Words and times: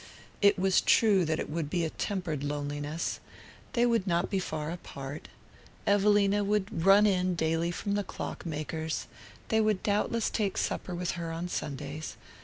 It 0.41 0.57
was 0.57 0.81
true 0.81 1.25
that 1.25 1.39
it 1.39 1.47
would 1.47 1.69
be 1.69 1.85
a 1.85 1.91
tempered 1.91 2.43
loneliness. 2.43 3.19
They 3.73 3.85
would 3.85 4.07
not 4.07 4.31
be 4.31 4.39
far 4.39 4.71
apart. 4.71 5.27
Evelina 5.85 6.43
would 6.43 6.83
"run 6.83 7.05
in" 7.05 7.35
daily 7.35 7.69
from 7.69 7.93
the 7.93 8.03
clock 8.03 8.43
maker's; 8.43 9.05
they 9.49 9.61
would 9.61 9.83
doubtless 9.83 10.31
take 10.31 10.57
supper 10.57 10.95
with 10.95 11.11
her 11.11 11.31
on 11.31 11.49
Sundays. 11.49 12.17